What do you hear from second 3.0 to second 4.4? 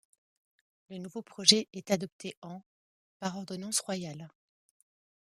par ordonnance royale.